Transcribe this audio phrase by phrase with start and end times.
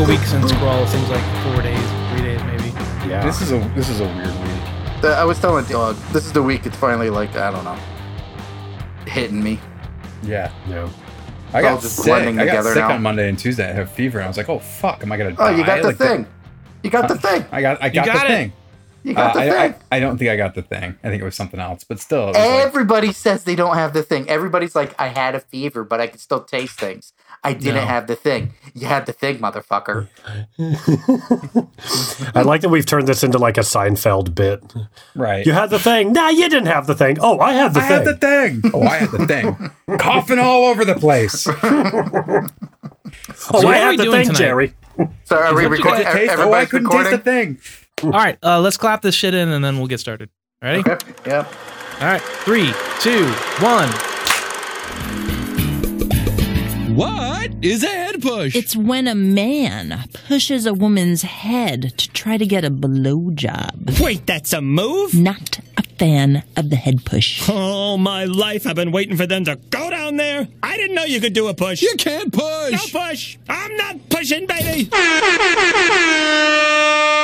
[0.00, 0.82] Doesn't feel a week since Crawl.
[0.82, 2.68] It seems like four days, three days maybe.
[3.08, 3.22] Yeah.
[3.24, 5.02] This is a this is a weird week.
[5.02, 7.78] The- I was telling Dog, this is the week it's finally like, I don't know,
[9.06, 9.58] hitting me.
[10.22, 10.52] Yeah.
[10.68, 10.88] yeah.
[11.52, 12.12] I got just sick.
[12.12, 12.92] I got together sick now.
[12.92, 13.68] on Monday and Tuesday.
[13.68, 14.18] I had fever.
[14.18, 15.30] And I was like, oh fuck, am I gonna?
[15.32, 15.56] Oh, die?
[15.56, 16.26] you got the Like thing.
[16.82, 17.44] You got the thing.
[17.52, 18.36] I got I got, got the it.
[18.36, 18.52] thing.
[19.02, 19.80] You got Uh, the I, thing.
[19.92, 20.94] I, I don't think I got the thing.
[21.02, 21.84] I think it was something else.
[21.84, 24.28] But still, it was like, Everybody says they don't have the thing.
[24.28, 27.12] Everybody's like, I had a fever, but I can still taste things.
[27.42, 27.80] I didn't No.
[27.80, 28.52] have the thing.
[28.74, 30.08] You had the thing, motherfucker.
[32.36, 34.62] I like that we've turned this into like a Seinfeld bit.
[35.14, 35.44] right.
[35.46, 36.12] You had the thing.
[36.12, 37.16] Nah, you didn't have the thing.
[37.20, 37.92] Oh, I had the I thing.
[37.92, 38.62] I had the thing.
[38.74, 39.70] Oh, I had the thing.
[39.98, 41.46] Coughing all over the place.
[41.48, 41.52] oh,
[43.50, 44.36] what I had the thing, tonight?
[44.38, 44.74] Jerry.
[45.24, 46.04] So are we recording?
[46.06, 47.10] Couldn't oh, I couldn't recording.
[47.12, 47.58] taste the thing.
[48.02, 50.28] All right, uh, let's clap this shit in and then we'll get started.
[50.62, 50.80] Ready?
[50.80, 50.98] Okay.
[51.26, 51.54] Yep.
[52.00, 53.26] All right, three, two,
[53.60, 53.88] one.
[56.94, 58.54] What is a head push?
[58.56, 64.00] It's when a man pushes a woman's head to try to get a blowjob.
[64.00, 65.14] Wait, that's a move?
[65.14, 67.48] Not a fan of the head push.
[67.48, 70.48] All my life I've been waiting for them to go down there.
[70.62, 71.80] I didn't know you could do a push.
[71.80, 72.92] You can't push.
[72.92, 73.38] No push.
[73.48, 74.88] I'm not pushing, baby.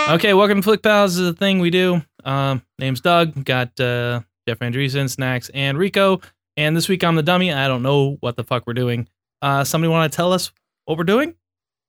[0.09, 1.14] Okay, welcome to Flick Pals.
[1.17, 2.00] This is a thing we do.
[2.25, 3.44] Um, name's Doug.
[3.44, 6.20] Got uh, Jeff Andreessen, Snacks, and Rico.
[6.56, 7.53] And this week I'm the dummy.
[7.53, 9.09] I don't know what the fuck we're doing.
[9.42, 10.51] Uh, somebody want to tell us
[10.84, 11.34] what we're doing?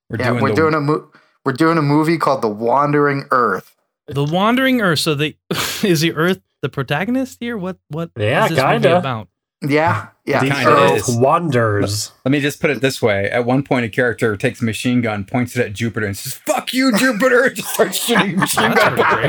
[0.09, 1.12] We're Yeah, doing we're the, doing a mo-
[1.45, 3.76] we're doing a movie called The Wandering Earth.
[4.08, 5.00] The Wandering Earth.
[5.00, 5.36] So the
[5.84, 7.58] is the Earth the protagonist here?
[7.58, 8.98] What what Yeah, is this movie kinda.
[8.98, 9.28] about?
[9.67, 10.42] Yeah, yeah.
[10.42, 11.17] Kinda So- is.
[11.17, 12.12] Wonders.
[12.23, 13.28] Let me just put it this way.
[13.30, 16.34] At one point, a character takes a machine gun, points it at Jupiter, and says,
[16.36, 19.28] "Fuck you, Jupiter!" and just starts shooting machine That's gun pretty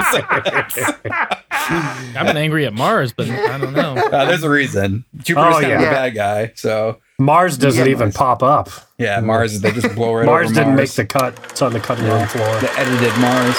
[0.50, 1.38] bullets.
[1.70, 3.96] I've been angry at Mars, but I don't know.
[3.96, 5.04] Uh, there's a reason.
[5.16, 7.90] Jupiter's Oh, kind of a bad guy, so Mars doesn't Yeah.
[7.96, 8.68] even pop up.
[8.96, 9.60] yeah, Mars.
[9.60, 11.34] They just blow right Mars over didn't make the cut.
[11.50, 12.46] It's on the cutting room floor.
[12.60, 13.56] the edited Mars.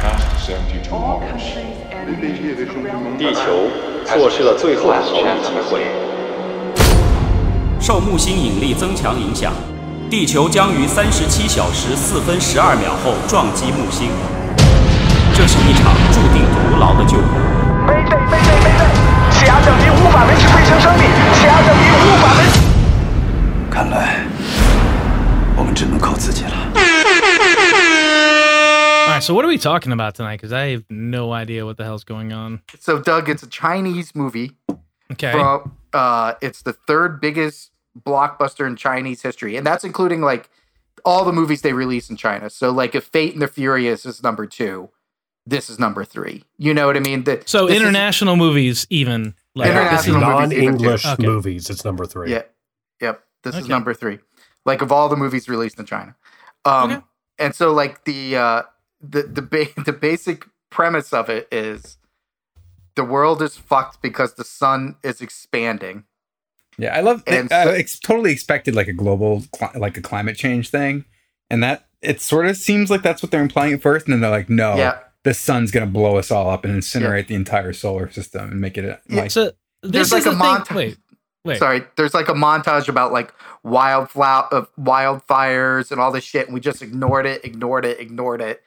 [0.00, 1.42] past 72 hours.
[3.18, 3.68] 地球
[4.04, 5.80] 错失了最后的逃命机会。
[7.80, 9.52] 受木星引力增强影响，
[10.08, 14.10] 地球将于三十七小时四分十二秒后撞击木星。
[15.34, 18.25] 这是一场注定徒劳的救援。
[19.45, 21.03] mayday mayday mayday，气压降低五百维持卫星生命，
[21.35, 22.39] 气压降低五百维。
[23.69, 24.25] 看来
[25.55, 26.71] 我们只能靠自己了。
[29.07, 30.39] All right, so what are we talking about tonight?
[30.39, 32.61] Because I have no idea what the hell's going on.
[32.79, 34.55] So Doug, it's a Chinese movie.
[35.11, 35.33] Okay.
[35.33, 37.71] From, uh, it's the third biggest
[38.05, 40.49] blockbuster in Chinese history, and that's including like
[41.03, 42.49] all the movies they release in China.
[42.49, 44.89] So like, if Fate and the Furious is number two,
[45.46, 46.44] this is number three.
[46.58, 47.24] You know what I mean?
[47.24, 51.08] The, so this is- international movies, even like this is International movies Non-English too.
[51.10, 51.26] Okay.
[51.26, 51.70] movies.
[51.70, 52.30] It's number three.
[52.32, 52.42] Yeah.
[53.00, 53.22] Yep.
[53.44, 54.18] This is number three.
[54.64, 56.14] Like of all the movies released in China.
[56.64, 57.02] Um Okay.
[57.38, 58.62] and so like the uh
[59.00, 61.96] the the ba- the basic premise of it is
[62.96, 66.04] the world is fucked because the sun is expanding.
[66.78, 67.22] Yeah, I love.
[67.26, 71.04] And I so- ex- totally expected like a global, cli- like a climate change thing,
[71.48, 74.20] and that it sort of seems like that's what they're implying at first, and then
[74.20, 74.98] they're like, no, Yeah.
[75.26, 78.78] The sun's gonna blow us all up and incinerate the entire solar system and make
[78.78, 79.22] it a- Yeah.
[79.22, 79.50] like So
[79.82, 80.74] There's this like a the montage.
[80.76, 80.98] Wait,
[81.44, 81.58] wait.
[81.58, 83.34] Sorry, there's like a montage about like
[83.64, 88.40] wildflower uh, wildfires and all this shit and we just ignored it, ignored it, ignored
[88.40, 88.62] it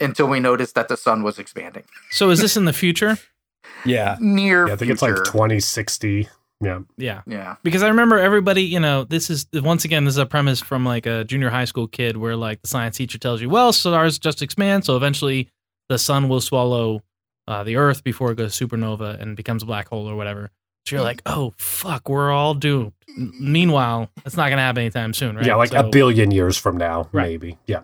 [0.00, 1.82] until we noticed that the sun was expanding.
[2.10, 3.18] So is this in the future?
[3.84, 4.16] yeah.
[4.20, 6.28] Near Yeah, I think it's like 2060.
[6.60, 6.78] Yeah.
[6.96, 7.22] Yeah.
[7.26, 7.56] Yeah.
[7.64, 10.84] Because I remember everybody, you know, this is once again this is a premise from
[10.84, 14.18] like a junior high school kid where like the science teacher tells you, well, stars
[14.18, 15.48] just expand, so eventually
[15.88, 17.02] the sun will swallow
[17.46, 20.50] uh, the Earth before it goes supernova and becomes a black hole or whatever.
[20.86, 22.92] So you're like, oh fuck, we're all doomed.
[23.16, 25.46] N- Meanwhile, it's not gonna happen anytime soon, right?
[25.46, 27.28] Yeah, like So- a billion years from now, Right.
[27.28, 27.58] maybe.
[27.66, 27.80] Yeah.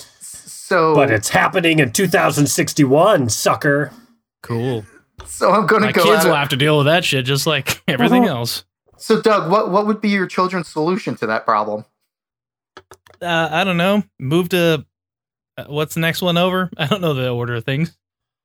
[0.00, 3.92] So But it's happening in 2061, sucker.
[4.42, 4.84] Cool.
[5.26, 7.46] so I'm gonna My go kids out- will have to deal with that shit just
[7.46, 8.38] like everything Uh-huh.
[8.38, 8.64] else.
[8.98, 11.84] So Doug, what what would be your children's solution to that problem?
[13.20, 14.02] Uh, I don't know.
[14.18, 14.84] Move to
[15.66, 16.70] what's the next one over?
[16.76, 17.96] I don't know the order of things.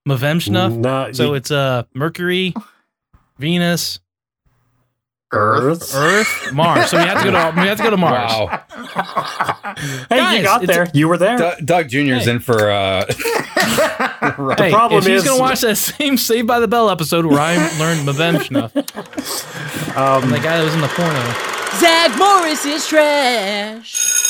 [0.07, 0.77] Mavemshnuff.
[0.77, 2.53] Nah, So you- it's uh Mercury,
[3.37, 3.99] Venus,
[5.33, 5.93] Earth.
[5.93, 6.89] Earth, Mars.
[6.89, 8.31] So we have to go to we have to go to Mars.
[8.31, 8.63] Wow.
[10.09, 10.87] Hey, Guys, you got it's- there.
[10.93, 11.37] You were there.
[11.37, 12.31] Doug, Doug Jr.'s Hey.
[12.31, 13.05] in for uh
[14.37, 14.57] right.
[14.59, 17.55] Hey, problem if he's gonna watch that same Saved by the Bell episode where I
[17.77, 18.75] learned Mavemshnuff,
[19.97, 21.21] Um, the guy that was in the porno.
[21.79, 24.26] Zach Morris is trash.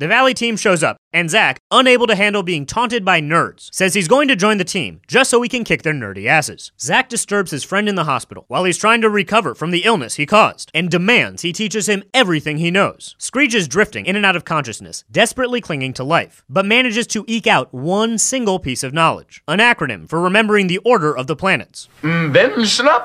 [0.00, 3.92] The Valley team shows up, and Zach, unable to handle being taunted by nerds, says
[3.92, 6.72] he's going to join the team just so he can kick their nerdy asses.
[6.80, 10.14] Zach disturbs his friend in the hospital while he's trying to recover from the illness
[10.14, 13.14] he caused and demands he teaches him everything he knows.
[13.18, 17.26] Screech is drifting in and out of consciousness, desperately clinging to life, but manages to
[17.28, 21.36] eke out one single piece of knowledge an acronym for remembering the order of the
[21.36, 21.90] planets.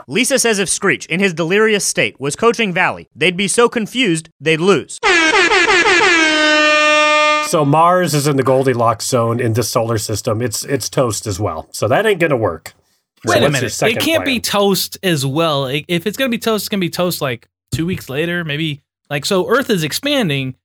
[0.08, 4.30] Lisa says if Screech, in his delirious state, was coaching Valley, they'd be so confused
[4.40, 4.98] they'd lose.
[7.48, 10.42] So Mars is in the Goldilocks zone in this solar system.
[10.42, 11.68] It's it's toast as well.
[11.72, 12.74] So that ain't gonna work.
[13.26, 13.82] So Wait a minute.
[13.84, 15.66] It can't be toast as well.
[15.68, 18.82] If it's gonna be toast, it's gonna be toast like two weeks later, maybe.
[19.10, 20.56] Like so, Earth is expanding.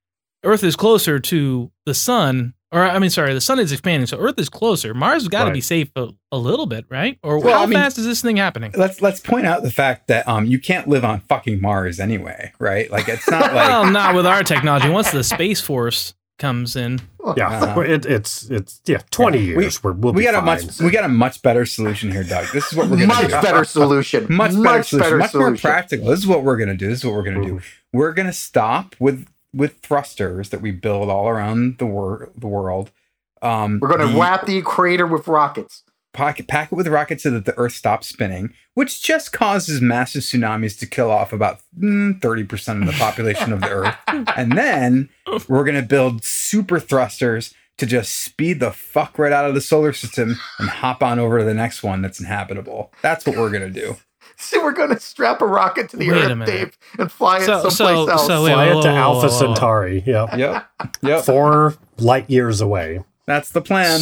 [0.42, 4.18] Earth is closer to the sun, or I mean, sorry, the sun is expanding, so
[4.18, 4.94] Earth is closer.
[4.94, 5.54] Mars has got to Right.
[5.54, 7.18] be safe a, a little bit, right?
[7.22, 8.72] Or Well, how I mean- fast is this thing happening?
[8.74, 12.52] Let's let's point out the fact that um you can't live on fucking Mars anyway,
[12.58, 12.90] right?
[12.90, 14.88] Like it's not like well, not with our technology.
[14.88, 17.00] Once the space force comes in,
[17.36, 17.80] Yeah, Uh-huh.
[17.94, 19.58] it, it's it's yeah, twenty Yeah.
[19.60, 19.84] Years.
[19.84, 22.24] We, are we'll we be got a much we got a much better solution here,
[22.24, 22.48] Doug.
[22.52, 23.40] This is what we're gonna Much do.
[23.40, 24.26] better solution.
[24.30, 26.08] much better Much solution, better much more practical.
[26.08, 26.88] This is what we're gonna do.
[26.88, 27.60] This is what we're gonna do.
[27.92, 32.90] We're gonna stop with with thrusters that we build all around the wor- the world.
[33.42, 35.82] Um, We're going to the- wrap the crater with rockets.
[36.12, 40.22] Pack, pack it with rockets so that the Earth stops spinning, which just causes massive
[40.22, 43.96] tsunamis to kill off about mm, thirty percent of the population of the Earth.
[44.36, 45.08] And then
[45.48, 49.92] we're gonna build super thrusters to just speed the fuck right out of the solar
[49.92, 52.92] system and hop on over to the next one that's inhabitable.
[53.02, 53.96] That's what we're gonna do.
[54.42, 56.46] So we're going to strap a rocket to the Wait Earth.
[56.46, 58.26] Dave, and fly it So- someplace so- else.
[58.26, 59.54] so wait, Fly whoa, it to whoa, whoa, Alpha whoa, whoa.
[59.54, 60.02] Centauri.
[60.06, 60.66] Yeah, Yep,
[61.02, 61.24] yep.
[61.26, 63.04] four light years away.
[63.26, 64.00] That's the plan.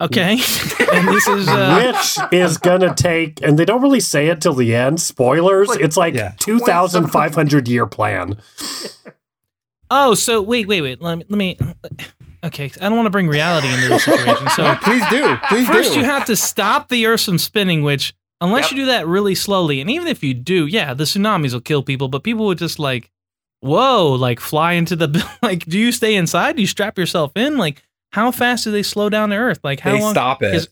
[0.00, 0.32] Okay.
[0.92, 4.54] and this is uh, Which is gonna take, and they don't really say it till
[4.54, 5.00] the end.
[5.00, 5.68] Spoilers.
[5.68, 6.34] Like, it's like yeah.
[6.38, 8.36] two thousand five hundred year plan.
[9.90, 11.00] oh, so wait, wait, wait.
[11.00, 11.58] Let me, let me.
[12.44, 14.48] Okay, I don't want to bring reality into this situation.
[14.50, 15.36] So Please do.
[15.48, 16.00] Please First, do.
[16.00, 18.70] you have to stop the Earth from spinning, which, unless Yep.
[18.72, 21.82] you do that really slowly, and even if you do, yeah, the tsunamis will kill
[21.82, 23.10] people, but people would just like,
[23.60, 26.56] whoa, like fly into the, like, do you stay inside?
[26.56, 27.56] Do you strap yourself in?
[27.56, 27.82] Like,
[28.14, 29.58] how fast do they slow down the Earth?
[29.64, 30.12] Like, how they long?
[30.14, 30.54] stop it.
[30.54, 30.68] is-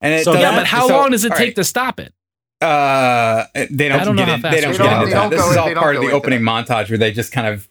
[0.00, 1.56] and it So yeah, but how so- long does it take right.
[1.56, 2.12] to stop it?
[2.60, 4.94] Uh, they don't, I don't get how in, they don't they get go.
[4.94, 5.30] into They that.
[5.30, 6.66] This is all they part of the opening that.
[6.66, 7.68] montage where they just kind of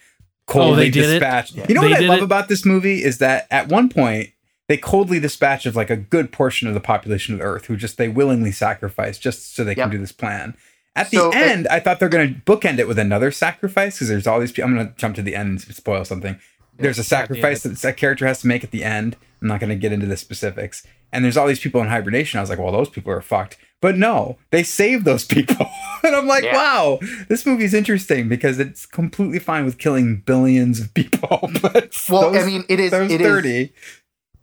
[0.49, 1.19] Oh, coldly they did it?
[1.19, 1.53] dispatch.
[1.53, 2.23] You know They what I love it?
[2.23, 4.29] about this movie is that at one point
[4.67, 7.77] they coldly dispatch of like a good portion of the population of the Earth who
[7.77, 10.55] just they willingly sacrifice just so they can do this plan.
[10.95, 14.09] At the So, end, I thought they're going to bookend it with another sacrifice because
[14.09, 14.69] there's all these people.
[14.69, 16.39] I'm going to jump to the end and spoil something.
[16.77, 19.15] There's a sacrifice that that character has to make at the end.
[19.41, 20.85] I'm not going to get into the specifics.
[21.11, 22.39] And there's all these people in hibernation.
[22.39, 23.57] I was like, well, those people are fucked.
[23.81, 25.67] But no, they saved those people.
[26.03, 26.55] and I'm like, Yeah.
[26.55, 31.49] wow, this movie's interesting because it's completely fine with killing billions of people.
[31.61, 32.91] but Well, those- I mean, it is.
[32.91, 33.27] those It is.
[33.27, 33.73] 30.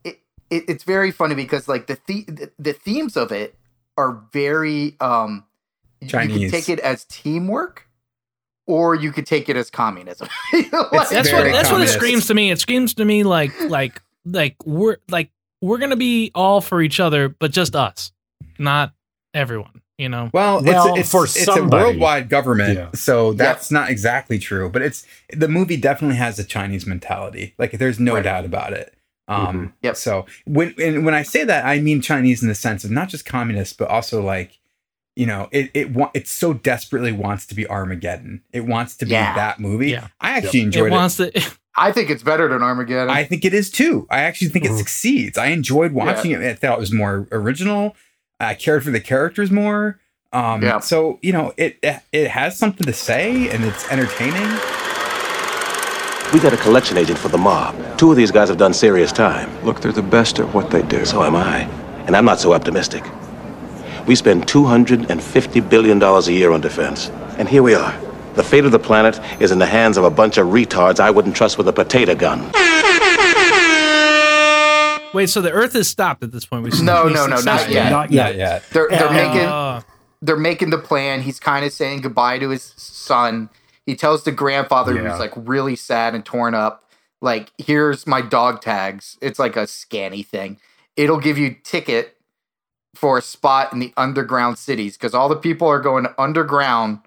[0.05, 3.57] It, it, it's very funny because like the, the the the themes of it
[3.97, 5.45] are very um.
[6.03, 7.87] You can take it as teamwork,
[8.67, 10.29] or you could take it as communism.
[10.53, 12.51] Like- That's what very that's what it screams to me.
[12.51, 15.31] It screams to me like like like we're like
[15.63, 18.13] we're gonna be all for each other, but just us,
[18.59, 18.93] not
[19.35, 19.83] everyone.
[19.99, 20.31] You know.
[20.33, 22.89] Well, Well, it's, it's for it's a worldwide government, Yeah.
[22.95, 24.71] so that's not exactly true.
[24.71, 27.55] But it's the movie definitely has a Chinese mentality.
[27.59, 28.25] Like there's no Right.
[28.25, 28.95] doubt about it.
[29.29, 29.97] Um, Yep.
[29.97, 33.09] So when and when I say that, I mean Chinese in the sense of not
[33.11, 34.59] just communist, but also like
[35.17, 38.43] you know it it wa- it so desperately wants to be Armageddon.
[38.53, 39.35] It wants to be Yeah.
[39.35, 39.91] that movie.
[39.91, 40.09] Yeah.
[40.21, 40.97] I actually It enjoyed it.
[40.97, 41.33] wants to.
[41.77, 43.11] I think it's better than Armageddon.
[43.11, 44.07] I think it is too.
[44.11, 45.39] I actually think it succeeds.
[45.39, 46.43] I enjoyed watching it.
[46.43, 47.97] I thought it was more original.
[48.41, 49.99] I cared for the characters more.
[50.33, 50.81] Um, Yeah.
[50.81, 51.79] So you know, it
[52.13, 54.49] it has something to say and it's entertaining.
[56.33, 57.75] We got a collection agent for the mob.
[57.99, 59.49] Two of these guys have done serious time.
[59.65, 61.05] Look, they're the best at what they do.
[61.05, 61.63] So am I.
[62.07, 63.03] And I'm not so optimistic.
[64.07, 67.11] We spend $250 billion a year on defense.
[67.39, 67.99] And here we are.
[68.35, 71.11] The fate of the planet is in the hands of a bunch of retards I
[71.11, 72.41] wouldn't trust with a potato gun.
[75.13, 76.63] Wait, so the Earth is stopped at this point?
[76.63, 77.91] We No, no, no, not yet.
[77.91, 78.37] Not Not yet.
[78.37, 78.63] yet.
[78.71, 79.81] they're they're Uh, making Oh.
[80.23, 81.23] they're making the plan.
[81.23, 83.49] He's kind of saying goodbye to his son.
[83.85, 85.11] He tells the grandfather Yeah.
[85.11, 86.85] who's like really sad and torn up,
[87.21, 89.17] like, here's my dog tags.
[89.21, 90.59] It's like a scanny thing.
[90.97, 92.17] It'll give you ticket
[92.95, 96.99] for a spot in the underground cities because all the people are going underground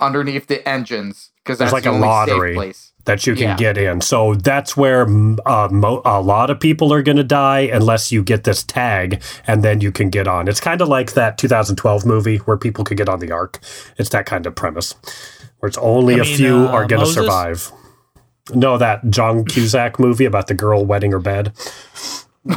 [0.00, 2.50] underneath the engines because that's like the a only lottery.
[2.52, 2.92] safe place.
[3.04, 3.56] that you can Yeah.
[3.56, 4.00] get in.
[4.00, 8.10] So that's where mm, uh, mo- a lot of people are going to die unless
[8.12, 10.46] you get this tag, and then you can get on.
[10.48, 13.58] It's kind of like that 2012 movie where people could get on the ark.
[13.98, 14.94] It's that kind of premise
[15.58, 17.70] where it's only I a mean, few uh, are going to survive.
[18.54, 21.52] No, that John Cusack movie about the girl wetting her bed.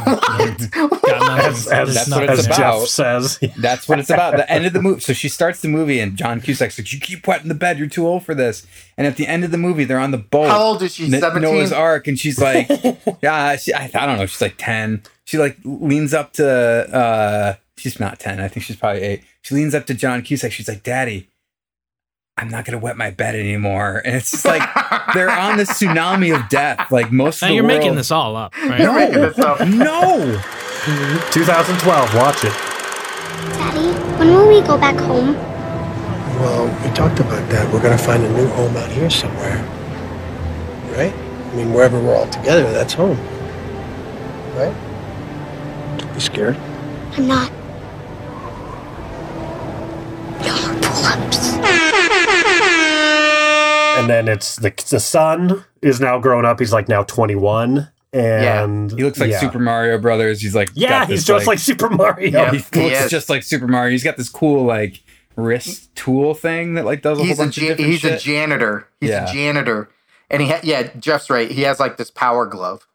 [1.08, 2.88] As, as, That's what as it's Jeff about.
[2.88, 3.38] says.
[3.58, 4.36] That's what it's about.
[4.36, 5.00] The end of the movie.
[5.00, 7.78] So she starts the movie, and John Cusack's like, "You keep wetting the bed.
[7.78, 8.66] You're too old for this."
[8.96, 10.48] And at the end of the movie, they're on the boat.
[10.48, 11.04] How old is she?
[11.04, 11.40] N- 17?
[11.42, 12.68] Noah's Ark, and she's like,
[13.22, 14.26] "Yeah, she, I, I don't know.
[14.26, 15.02] She's like ten.
[15.24, 16.46] She like leans up to.
[16.48, 18.40] uh She's not ten.
[18.40, 19.22] I think she's probably eight.
[19.42, 20.50] She leans up to John Cusack.
[20.52, 21.28] She's like, "Daddy,
[22.36, 24.62] I'm not gonna wet my bed anymore." And it's just like
[25.14, 26.90] they're on the tsunami of death.
[26.90, 27.78] Like most Now of the you're world.
[27.78, 28.78] making this all up, right?
[28.80, 29.60] No, making this up.
[29.68, 30.40] no.
[31.32, 32.52] 2012, watch it.
[33.58, 35.34] Daddy, when will we go back home?
[36.40, 37.72] Well, we talked about that.
[37.72, 39.56] We're gonna find a new home out here somewhere.
[40.96, 41.12] Right?
[41.12, 43.18] I mean, wherever we're all together, that's home.
[44.56, 44.74] Right?
[45.98, 46.56] Don't be scared.
[47.16, 47.50] I'm not.
[50.42, 51.56] No more pull-ups.
[54.10, 56.58] And then it's the, the son is now grown up.
[56.58, 57.88] He's like now 21.
[58.12, 59.40] And He looks like yeah.
[59.40, 60.40] Super Mario Brothers.
[60.40, 62.30] He's like, Yeah, got he's just like Super Mario.
[62.30, 62.50] Yeah.
[62.50, 63.10] he He looks is.
[63.10, 63.90] just like Super Mario.
[63.90, 65.02] He's got this cool like
[65.36, 68.16] wrist tool thing that like does a he's whole a bunch of different he's a
[68.18, 68.88] janitor.
[69.00, 69.28] He's Yeah.
[69.28, 69.90] a janitor,
[70.30, 71.50] and he ha- yeah, Jeff's right.
[71.50, 72.86] He has like this power glove.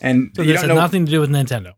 [0.00, 0.74] and So this has know.
[0.74, 1.74] nothing to do with Nintendo.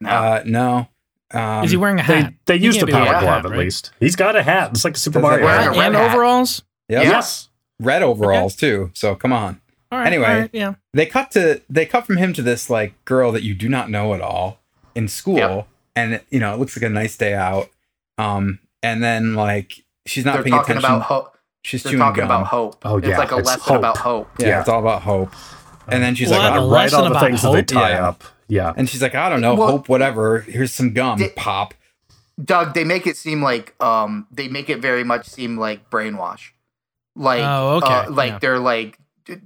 [0.00, 0.88] No, Uh, no.
[1.30, 2.34] Um, Is he wearing a hat?
[2.46, 3.58] they He use the power glove hat, at right?
[3.60, 3.92] least.
[4.00, 4.70] He's got a hat.
[4.72, 5.70] It's like a Super Does Mario hat.
[5.76, 6.62] red and overalls.
[6.88, 7.04] Yep.
[7.04, 7.47] Yes.
[7.80, 8.90] Red overalls too.
[8.94, 9.60] So come on.
[9.90, 10.26] All right, Anyway.
[10.26, 10.74] all right, yeah.
[10.92, 13.88] They cut to they cut from him to this like girl that you do not
[13.90, 14.60] know at all
[14.94, 15.68] in school, Yep.
[15.96, 17.70] and you know it looks like a nice day out.
[18.18, 20.96] Um, and then like she's not they're paying talking attention.
[20.96, 21.38] about hope.
[21.62, 22.30] she's They're chewing talking gum.
[22.30, 22.76] about hope.
[22.84, 23.78] Oh, it's yeah, like a it's lesson hope.
[23.78, 24.28] about hope.
[24.38, 24.60] Yeah, Yeah.
[24.60, 25.32] it's all about hope.
[25.88, 26.38] And then she's What?
[26.40, 28.08] like, A I- Write all the about things that they tie Yeah.
[28.08, 28.24] up.
[28.48, 28.72] Yeah.
[28.76, 30.40] and she's like, I don't know, Well- hope, whatever.
[30.40, 31.74] Here's some gum, Di- pop.
[32.42, 36.50] Doug, they make it seem like um they make it very much seem like brainwash.
[37.18, 38.38] Like Oh, okay, uh, like yeah.
[38.38, 39.36] they're like d-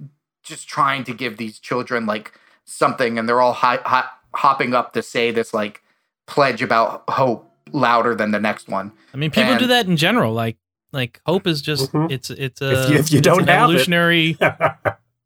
[0.43, 2.31] just trying to give these children like
[2.65, 5.81] something and they're all hi- hi- hopping up to say this like
[6.27, 8.91] pledge about hope louder than the next one.
[9.13, 10.33] I mean, people do that in general.
[10.33, 10.57] Like,
[10.91, 12.11] like hope is just Mhm.
[12.11, 13.73] it's it's a If you- if you it's don't an have it.
[13.73, 14.37] evolutionary.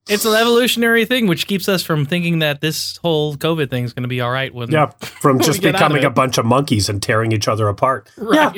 [0.09, 3.91] It's an evolutionary thing which keeps us from thinking that this whole COVID thing is
[3.91, 4.53] going to be all right.
[4.53, 4.85] When yeah.
[5.01, 7.67] From We just get out of becoming a bunch of monkeys and tearing each other
[7.67, 8.09] apart.
[8.15, 8.55] right.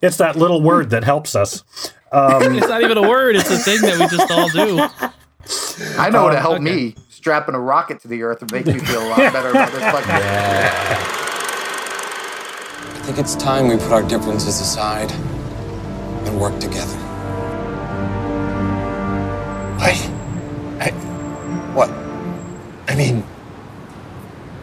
[0.00, 1.64] It's that little word that helps us.
[2.12, 3.36] Um, It's not even a word.
[3.36, 4.88] It's a thing that we just all do.
[5.98, 6.64] I know what'll Um, help okay.
[6.64, 9.70] me strapping a rocket to the earth and make me feel a lot better about
[9.72, 11.22] this fucking I
[13.04, 15.10] think it's time we put our differences aside
[16.10, 16.96] and work together.
[19.78, 20.10] What?
[20.80, 20.90] I,
[21.74, 21.90] what?
[22.88, 23.22] I mean,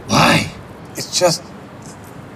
[0.07, 0.51] why?
[0.93, 1.43] It's just,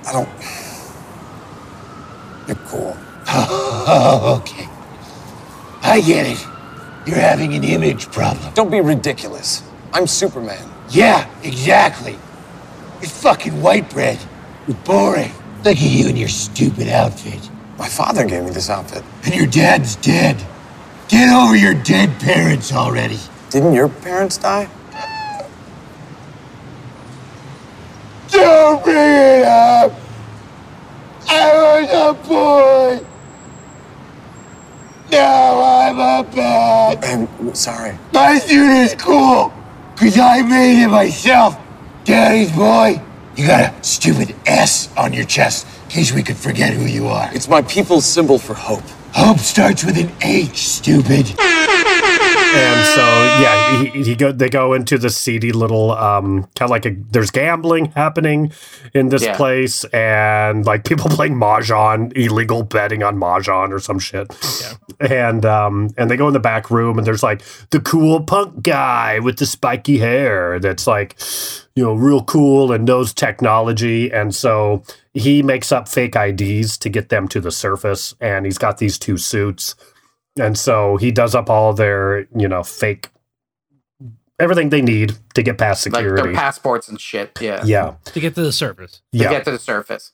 [0.08, 0.30] I don't.
[2.48, 2.96] You're cool.
[3.30, 4.67] Oh, okay.
[5.88, 6.46] I get it.
[7.08, 8.54] You're having an image problem.
[8.54, 9.64] Don't be ridiculous.
[9.94, 10.70] I'm Superman.
[10.90, 12.20] Yeah, exactly.
[13.00, 14.20] You're fucking white bread.
[14.68, 15.32] You're boring.
[15.60, 17.50] Look at you in your stupid outfit.
[17.78, 19.02] My father gave me this outfit.
[19.24, 20.36] And your dad's dead.
[21.08, 23.20] Get over your dead parents already.
[23.50, 24.68] Didn't your parents die?
[28.30, 29.94] Don't bring it up.
[31.30, 33.06] I was a boy.
[35.10, 35.47] Now
[36.18, 37.06] I'm bad.
[37.06, 37.96] I'm sorry.
[38.12, 39.54] My suit is cool,
[39.94, 41.56] because I made it myself.
[42.06, 43.00] Daddy's boy,
[43.36, 47.06] you got a stupid S on your chest, in case we could forget who you
[47.06, 47.30] are.
[47.36, 48.82] It's my people's symbol for hope.
[49.14, 51.36] Hope starts with an H, stupid.
[52.58, 53.02] And so
[53.42, 56.96] yeah, he, he go they go into the seedy little um kind of like a
[57.12, 58.52] there's gambling happening
[58.94, 59.36] in this Yeah.
[59.38, 64.28] place and like people playing mahjong, illegal betting on mahjong or some shit.
[65.00, 68.64] And um and they go in the back room and there's like the cool punk
[68.64, 71.16] guy with the spiky hair that's like
[71.76, 74.82] you know real cool and knows technology and so
[75.14, 78.98] he makes up fake IDs to get them to the surface and he's got these
[78.98, 79.76] two suits
[80.40, 83.10] and so he does up all their, you know, fake
[84.40, 86.24] everything they need to get past like security.
[86.24, 87.32] their passports and shit.
[87.42, 87.64] Yeah.
[87.66, 87.96] yeah.
[88.06, 89.02] to get to the surface.
[89.14, 90.12] To get to the surface.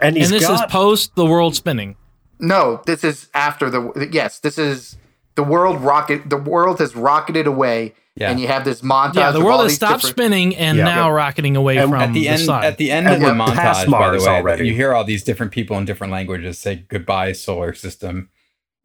[0.00, 1.96] And he's and this got is post the world spinning.
[2.38, 4.96] No, this is after the yes, this is
[5.36, 8.30] the world rocket the world has rocketed away Yeah.
[8.30, 10.76] and you have this montage Yeah, the of world all has stopped different- spinning and
[10.78, 10.84] Yeah.
[10.84, 12.64] now rocketing away And from at the end sun.
[12.64, 14.68] at the end And of the we're montage by the way already.
[14.68, 18.28] you hear all these different people in different languages say goodbye solar system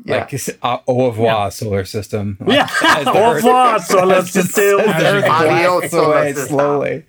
[0.03, 0.17] Yeah.
[0.17, 2.67] like it's, uh, au revoir solar system Yeah.
[2.83, 4.79] As Au revoir, solar system.
[4.79, 6.47] Earth Adios, solar system.
[6.47, 7.05] slowly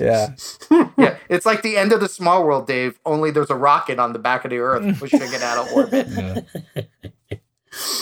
[0.00, 0.34] yeah
[0.98, 2.98] yeah, it's like the end of the small world, Dave.
[3.04, 6.06] Only there's a rocket on the back of the Earth pushing it out of orbit.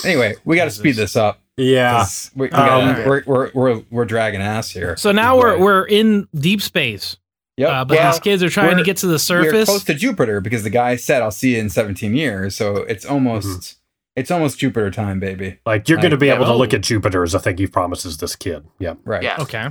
[0.04, 1.40] Anyway, we got to speed this up.
[1.56, 4.96] Yeah, We, we gotta- Um, we're, we're, we're, we're dragging ass here.
[4.96, 7.16] So now we're we're in deep space.
[7.56, 7.68] Yep.
[7.70, 9.68] Uh, but Well, these kids are trying to we're- get to the We're surface.
[9.68, 13.04] close to Jupiter because the guy said, "I'll see you in 17 years." So it's
[13.04, 13.80] almost Mm-hmm.
[14.16, 15.58] It's almost Jupiter time, baby.
[15.66, 18.18] Like you're going to be able to look at Jupiter as a thing he promises
[18.18, 18.66] this kid.
[18.78, 18.94] Yeah.
[19.04, 19.22] Right.
[19.22, 19.36] Yeah.
[19.40, 19.68] Okay.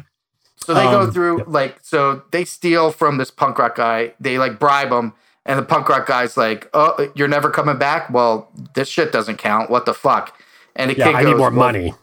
[0.56, 4.14] So they go Um, through like so they steal from this punk rock guy.
[4.20, 5.14] They like bribe him,
[5.46, 8.10] and the punk rock guy's like, "Oh, you're never coming back.
[8.10, 9.70] Well, this shit doesn't count.
[9.70, 10.40] What the fuck?"
[10.76, 11.94] And the Yeah, kid I goes, need more "Well," money.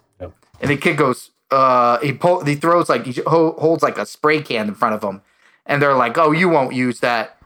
[0.60, 4.42] And the kid goes, uh, he pull, he throws like he holds like a spray
[4.42, 5.22] can in front of him,
[5.64, 7.38] and they're like, "Oh, you won't use that,"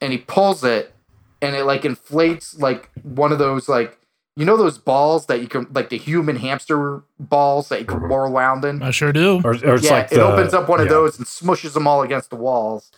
[0.00, 0.94] and he pulls it,
[1.42, 3.98] and it like inflates like one of those like
[4.36, 7.98] you know those balls that you can like the human hamster balls that you can
[7.98, 8.08] mm-hmm.
[8.08, 8.82] whirl around in.
[8.82, 9.40] I sure do.
[9.44, 12.02] Or, or it's yeah, like it opens up one of those and smushes them all
[12.02, 12.90] against the walls,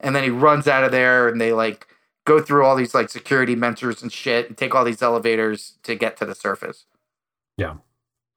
[0.00, 1.86] and then he runs out of there, and they like
[2.24, 5.94] go through all these like security mentors and shit, and take all these elevators to
[5.94, 6.86] get to the surface.
[7.56, 7.74] Yeah.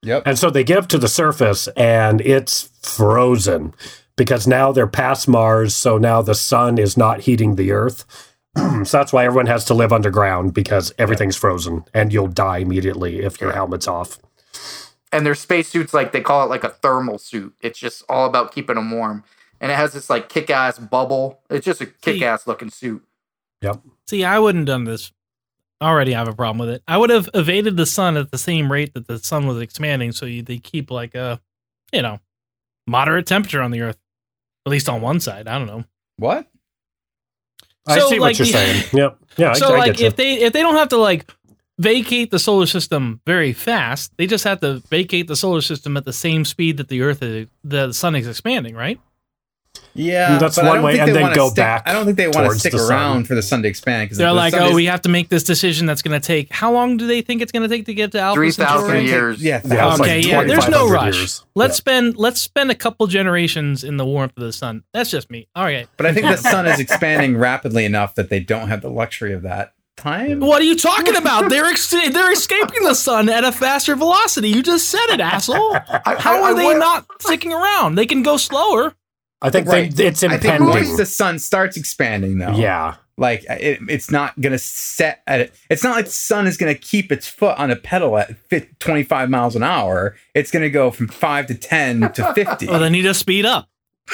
[0.03, 0.23] Yep.
[0.25, 3.73] And so they get up to the surface and it's frozen
[4.17, 5.75] because now they're past Mars.
[5.75, 8.05] So now the sun is not heating the earth.
[8.83, 13.19] so that's why everyone has to live underground because everything's frozen and you'll die immediately
[13.21, 14.19] if your helmet's off.
[15.11, 17.53] and their spacesuits like they call it like a thermal suit.
[17.61, 19.23] It's just all about keeping them warm,
[19.61, 21.39] and it has this like kick-ass bubble.
[21.49, 23.03] It's just a kick-ass looking suit.
[23.61, 23.81] Yep.
[24.07, 25.11] See, I wouldn't done this.
[25.81, 26.83] Already I have a problem with it.
[26.87, 30.11] I would have evaded the sun at the same rate that the sun was expanding,
[30.11, 31.41] so you, they keep like a,
[31.91, 32.19] you know,
[32.87, 33.97] moderate temperature on the Earth,
[34.65, 35.47] at least on one side.
[35.47, 35.83] I don't know.
[36.17, 36.47] What?
[37.87, 38.83] I So, see like, what you're saying.
[38.93, 39.17] Yep.
[39.37, 39.53] Yeah.
[39.53, 41.29] So I, like get if they if they don't have to like
[41.79, 46.05] vacate the solar system very fast, they just have to vacate the solar system at
[46.05, 48.99] the same speed that the Earth is the sun is expanding, right?
[49.95, 51.83] Yeah, That's but I one don't way, think and they then wanna go stick- back
[51.85, 52.91] I don't think they want to stick the sun.
[52.91, 55.43] around for the sun to expand because They're like, oh, we have to make this
[55.43, 56.51] decision that's going to take.
[56.51, 59.41] How long do they think it's going to take to get to Alpha 3,000 years.
[59.43, 60.43] Yeah, Yeah, it's like okay, yeah.
[60.43, 61.15] There's no rush.
[61.15, 61.45] years.
[61.55, 61.77] Let's Yeah.
[61.77, 64.83] spend let's spend a couple generations in the warmth of the sun.
[64.93, 65.47] That's just me.
[65.55, 65.87] All right.
[65.97, 69.33] But I think the sun is expanding rapidly enough that they don't have the luxury
[69.33, 70.39] of that time.
[70.39, 71.49] What are you talking about?
[71.51, 74.49] They're ex- they're escaping the sun at a faster velocity.
[74.49, 75.73] You just said it, asshole.
[75.75, 77.93] How I- are I they would- not sticking around?
[77.95, 78.95] They can go slower.
[79.43, 79.93] I think Right.
[79.95, 80.69] they, it's I think impending.
[80.69, 82.95] once the sun starts expanding, though, yeah.
[83.17, 85.53] like it, it's not gonna set at it.
[85.69, 88.79] It's not like the sun is gonna keep its foot on a pedal at fif-
[88.79, 90.15] 25 miles an hour.
[90.33, 92.67] It's gonna go from five to 10 to 50.
[92.67, 93.67] Well, then you just speed up.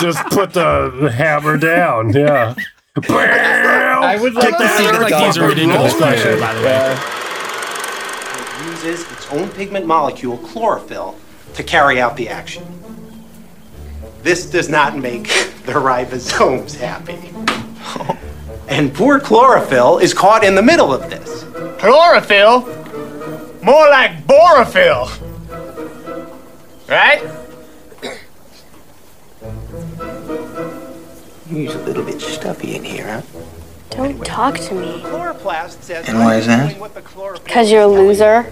[0.00, 2.12] Just put the hammer down.
[2.12, 2.54] Yeah.
[3.08, 6.62] I would like to see the like these are dog ridiculous roll questions, by the
[6.62, 6.96] way.
[8.40, 11.16] It uses its own pigment molecule, chlorophyll,
[11.54, 12.64] to carry out the action.
[14.24, 15.24] This does not make
[15.66, 17.30] the ribosomes happy.
[18.68, 21.44] And poor chlorophyll is caught in the middle of this.
[21.78, 22.60] Chlorophyll?
[23.62, 25.10] More like borophyll.
[26.88, 27.22] Right?
[31.50, 33.40] It's a little bit stuffy in here, huh?
[33.90, 35.02] Don't talk to me.
[35.02, 36.08] Chloroplast says.
[36.08, 36.72] And why is that?
[36.72, 38.50] I'm what the chlorophyll Because you're a loser.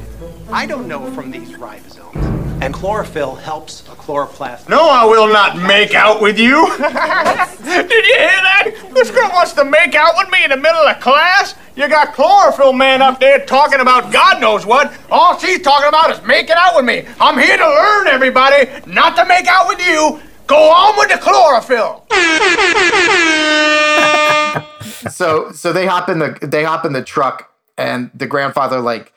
[0.51, 2.32] I don't know from these ribosomes.
[2.63, 4.69] And chlorophyll helps a chloroplast.
[4.69, 6.65] No, I will not make out with you.
[6.79, 8.89] Did you hear that?
[8.95, 11.57] This girl wants to make out with me in the middle of class.
[11.75, 14.97] You got chlorophyll man up there talking about God knows what.
[15.11, 17.05] All she's talking about is making out with me.
[17.19, 20.23] I'm here to learn, everybody, not to make out with you.
[20.47, 22.07] Go on with the chlorophyll.
[25.11, 29.13] so so they hop in the they hop in the truck and the grandfather like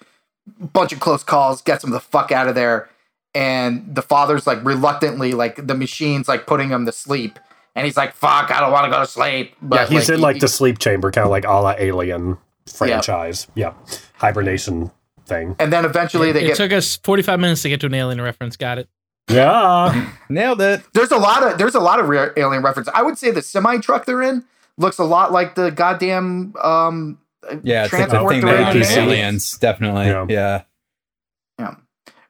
[0.73, 2.89] bunch of close calls gets him the fuck out of there
[3.35, 7.37] and the father's like reluctantly like the machine's like putting him to sleep
[7.75, 10.35] and he's like fuck i don't want to go to sleep yeah, he's in like
[10.35, 13.47] he- the sleep chamber, kind of like a la Alien franchise.
[13.53, 13.73] Yeah.
[14.15, 14.91] Hibernation
[15.27, 15.55] thing.
[15.59, 18.21] and then eventually they it get took us 45 minutes to get to an alien
[18.21, 18.55] reference.
[18.57, 18.89] Got it.
[19.29, 20.11] Yeah.
[20.29, 20.81] Nailed it.
[20.93, 23.41] there's a lot of there's a lot of real alien reference i would say the
[23.41, 24.43] semi truck they're in
[24.77, 27.17] looks a lot like the goddamn um
[27.63, 30.05] Yeah, it's like the thing they're that aliens, definitely.
[30.05, 30.25] Yeah.
[30.29, 30.35] Yeah.
[30.35, 30.61] Yeah.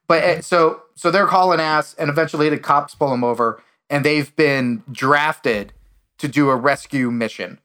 [0.07, 4.05] But uh, so so they're hauling ass, and eventually the cops pull them over, and
[4.05, 5.73] they've been drafted
[6.17, 7.59] to do a rescue mission,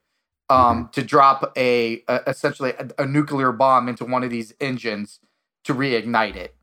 [0.48, 5.20] um, to drop a, a essentially a, a nuclear bomb into one of these engines
[5.64, 6.55] to reignite it.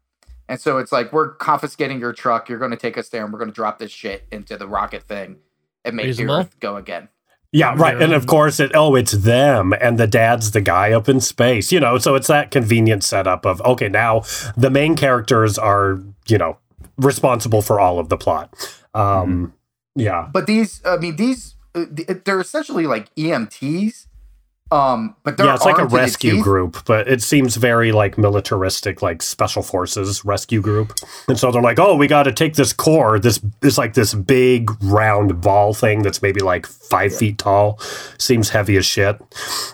[0.49, 2.49] And so it's like we're confiscating your truck.
[2.49, 4.67] You're going to take us there, and we're going to drop this shit into the
[4.67, 5.37] rocket thing
[5.83, 6.35] and make Reasonable.
[6.35, 7.09] the Earth go again.
[7.51, 8.01] Yeah, right.
[8.01, 11.71] And of course, it oh, it's them, and the dad's the guy up in space.
[11.71, 14.23] You know, so it's that convenient setup of okay, now
[14.55, 16.57] the main characters are you know
[16.97, 18.53] responsible for all of the plot.
[18.93, 19.53] Um,
[19.95, 21.85] yeah, But these, I mean, these uh,
[22.25, 24.06] they're essentially like EMTs
[24.71, 28.17] Um, but they're yeah, it's like a to rescue group, but it seems very like
[28.17, 30.93] militaristic, like special forces rescue group.
[31.29, 33.17] And so they're like, "Oh, we got to take this core.
[33.17, 37.79] This is like this big round ball thing that's maybe like five feet tall.
[38.17, 39.17] Seems heavy as shit,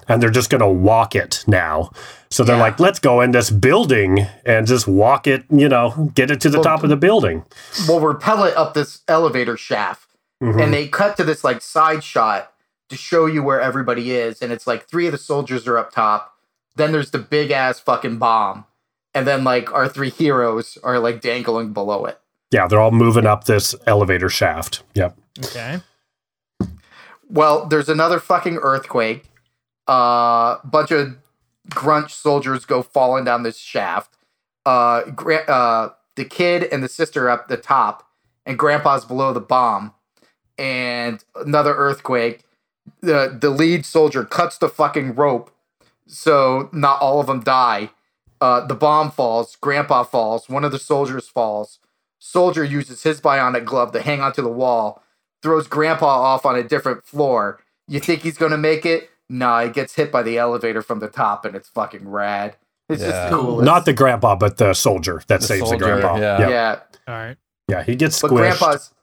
[0.08, 1.89] and they're just gonna walk it now."
[2.29, 5.43] So they're like, "Let's go in this building and just walk it.
[5.49, 7.45] You know, get it to the Well, top of the building."
[7.88, 10.08] Well, repel it up this elevator shaft,
[10.43, 10.62] Mhm.
[10.62, 12.51] and they cut to this like side shot
[12.93, 15.91] to show you where everybody is, and it's like three of the soldiers are up
[15.91, 16.36] top.
[16.75, 18.65] Then there's the big ass fucking bomb,
[19.13, 22.19] and then like our three heroes are like dangling below it.
[22.51, 24.84] Yeah, they're all moving up this elevator shaft.
[24.93, 25.17] Yep.
[25.45, 25.79] Okay.
[27.29, 29.25] Well, there's another fucking earthquake.
[29.88, 31.17] Uh, bunch of
[31.69, 34.15] grunch soldiers go falling down this shaft.
[34.65, 38.08] Uh, gra- uh, the kid and the sister up the top,
[38.45, 39.93] and grandpa's below the bomb.
[40.58, 42.43] And another earthquake.
[43.02, 45.52] The the lead soldier cuts the fucking rope,
[46.08, 47.91] so not all of them die.
[48.41, 49.56] Uh, the bomb falls.
[49.58, 50.50] Grandpa falls.
[50.50, 51.80] One of the soldiers falls.
[52.19, 55.02] Soldier uses his bionic glove to hang onto the wall
[55.41, 57.60] throws grandpa off on a different floor.
[57.89, 59.10] You think he's gonna make it?
[59.30, 62.56] Nah, he gets hit by the elevator from the top and it's fucking rad.
[62.88, 63.10] It's Yeah.
[63.10, 63.62] just cool.
[63.62, 66.15] Not the grandpa, but the soldier that The saves soldier, the grandpa.
[66.17, 66.39] yeah.
[66.39, 66.50] Yep.
[66.50, 66.80] yeah.
[67.10, 67.38] All right.
[67.67, 68.38] Yeah, he gets But squished.
[68.38, 68.93] grandpa's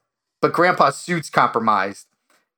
[0.40, 2.06] but grandpa's suit's compromised.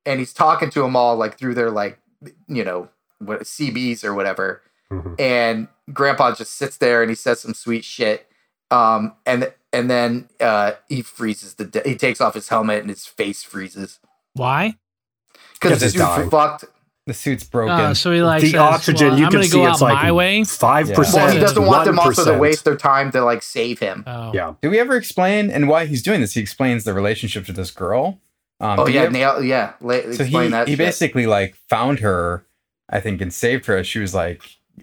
[0.05, 1.99] And he's talking to them all like through their like
[2.47, 2.89] you know,
[3.19, 4.61] what CBs or whatever.
[4.91, 5.19] Mhm.
[5.19, 8.27] And grandpa just sits there and he says some sweet shit.
[8.71, 13.05] Um and and then uh he freezes the he takes off his helmet and his
[13.05, 13.99] face freezes.
[14.33, 14.77] Why?
[15.53, 16.65] Because Because the he's suit's fucked.
[17.05, 17.73] The suit's broken.
[17.73, 19.93] Uh, so he like the says, oxygen, well, you I'm can see go it's out
[19.93, 20.95] like five Yeah.
[20.95, 21.25] percent.
[21.25, 24.05] Well, he doesn't want them also to waste their time to like save him.
[24.07, 24.31] Oh.
[24.33, 26.33] Yeah, Do we ever explain and why he's doing this?
[26.33, 28.19] He explains the relationship to this girl.
[28.59, 29.73] Um, Oh yeah, nail, yeah.
[29.81, 30.67] La- so explain he, that.
[30.67, 30.79] he shit.
[30.79, 32.45] basically like found her,
[32.89, 34.41] I think, and saved her as she was like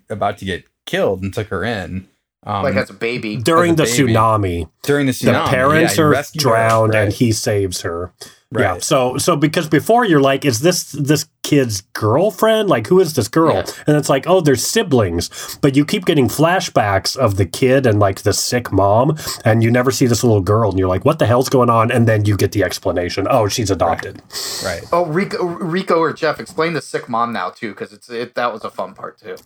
[0.08, 2.08] about to get killed and took her in.
[2.44, 3.36] Um, like as a baby.
[3.36, 4.14] during the as a baby.
[4.14, 8.12] tsunami, during the tsunami, the parents yeah, are rescued her, drowned and he saves her.
[8.52, 8.72] Yeah.
[8.72, 8.82] Right.
[8.82, 12.68] So so because before you're like, is this this kid's girlfriend?
[12.68, 13.54] Like, who is this girl?
[13.54, 13.64] Yeah.
[13.86, 15.56] And it's like, oh, they're siblings.
[15.62, 19.70] But you keep getting flashbacks of the kid and like the sick mom, and you
[19.70, 21.92] never see this little girl, and you're like, what the hell's going on?
[21.92, 23.28] And then you get the explanation.
[23.30, 24.20] Oh, she's adopted.
[24.64, 24.82] right.
[24.92, 28.34] Oh, Rico, Rico or Jeff, explain the sick mom now too, because it's it.
[28.34, 29.36] That was a fun part too.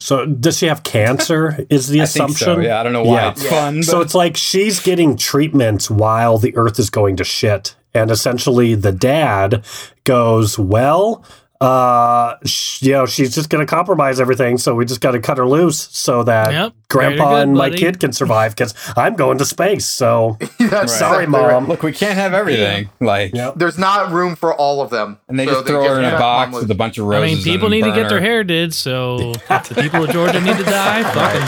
[0.00, 1.66] So does she have cancer?
[1.70, 2.44] Is the I think assumption?
[2.56, 2.58] so.
[2.60, 3.30] Yeah, I don't know why Yeah.
[3.30, 3.82] it's fun.
[3.84, 7.76] So it's like she's getting treatments while the earth is going to shit.
[7.94, 9.64] And essentially the dad
[10.04, 11.24] goes, Well,
[11.60, 14.56] uh, sh- you know, she's just going to compromise everything.
[14.56, 16.72] So we just got to cut her loose so that Yep.
[16.88, 19.86] grandpa good, and my kid can survive because I'm going to space.
[19.86, 21.52] So That's sorry, exactly right.
[21.52, 21.66] mom.
[21.68, 22.88] look, we can't have everything.
[22.98, 23.54] Like, Yep.
[23.56, 26.12] There's not room for all of them, and they So just throw her in a
[26.18, 27.30] box with a bunch of roses.
[27.30, 30.10] I mean, people need to burn get their hair did, so if the people of
[30.10, 31.02] Georgia need to die.
[31.12, 31.46] Fucking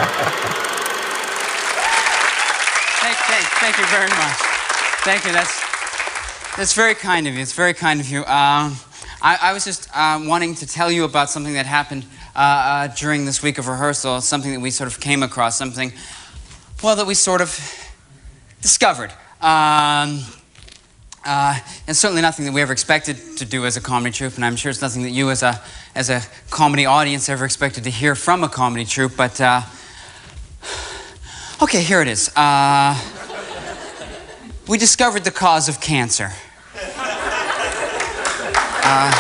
[3.01, 4.37] Thank, thank, thank you very much.
[5.05, 5.33] Thank you.
[5.33, 5.72] That's
[6.57, 7.41] that's very kind of you.
[7.41, 8.21] It's very kind of you.
[8.21, 8.77] Um,
[9.23, 12.05] I, I was just um, wanting to tell you about something that happened
[12.37, 14.21] uh, uh, during this week of rehearsal.
[14.21, 15.57] Something that we sort of came across.
[15.57, 15.93] Something,
[16.83, 17.59] well, that we sort of
[18.61, 19.11] discovered.
[19.41, 20.21] Um,
[21.25, 24.45] uh, and certainly nothing that we ever expected to do as a comedy troupe, and
[24.45, 25.61] I'm sure it's nothing that you, as a
[25.95, 29.17] as a comedy audience, ever expected to hear from a comedy troupe.
[29.17, 29.63] But uh,
[31.63, 32.29] okay, here it is.
[34.69, 36.31] We discovered the cause of cancer.
[38.85, 39.11] Uh,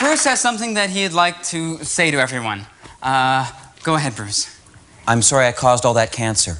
[0.00, 2.66] Bruce has something that he'd like to say to everyone.
[3.02, 3.50] Uh,
[3.82, 4.50] go ahead, Bruce.
[5.06, 6.58] I'm sorry I caused all that cancer.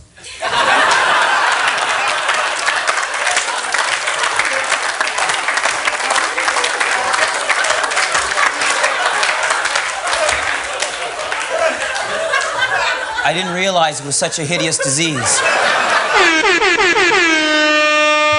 [13.34, 15.40] Didn't realize it was such a hideous disease.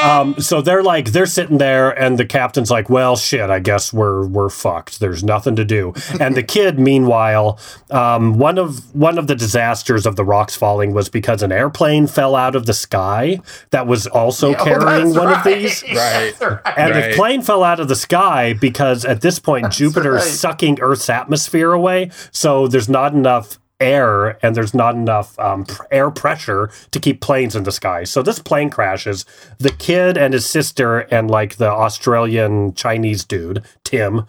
[0.05, 3.91] Um, so they're like they're sitting there, and the captain's like, "Well, shit, I guess
[3.91, 4.99] we're we're fucked.
[4.99, 7.58] There's nothing to do." And the kid, meanwhile,
[7.89, 12.05] um, one of one of the disasters of the rocks falling was because an airplane
[12.05, 13.39] fell out of the sky
[13.71, 15.84] that was also Yeah, oh, carrying that's one of these.
[15.95, 16.34] Right.
[16.39, 16.60] Right.
[16.77, 17.10] And Right.
[17.10, 20.31] the plane fell out of the sky because at this point Jupiter is right.
[20.34, 26.09] sucking Earth's atmosphere away, so there's not enough air and there's not enough um, air
[26.09, 28.03] pressure to keep planes in the sky.
[28.03, 29.25] So this plane crashes.
[29.57, 34.25] The kid and his sister and like the Australian Chinese dude Tim,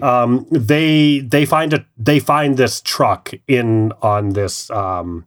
[0.00, 5.26] um, they they find a they find this truck in on this um,